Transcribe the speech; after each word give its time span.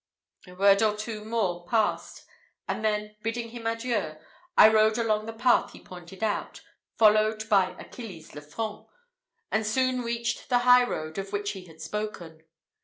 A 0.47 0.53
word 0.55 0.81
or 0.81 0.97
two 0.97 1.23
more 1.23 1.63
passed, 1.67 2.25
and 2.67 2.83
then, 2.83 3.15
bidding 3.21 3.49
him 3.51 3.67
adieu, 3.67 4.15
I 4.57 4.67
rode 4.67 4.97
along 4.97 5.27
the 5.27 5.31
path 5.31 5.73
he 5.73 5.79
pointed 5.79 6.23
out, 6.23 6.61
followed 6.97 7.47
by 7.49 7.75
Achilles 7.77 8.31
Lefranc, 8.33 8.87
and 9.51 9.63
soon 9.63 10.01
reached 10.01 10.49
the 10.49 10.57
highroad 10.65 11.19
of 11.19 11.31
which 11.31 11.51
he 11.51 11.65
had 11.65 11.81
spoken. 11.83 12.41